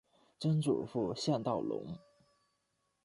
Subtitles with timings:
[0.39, 1.99] 曾祖父向道隆。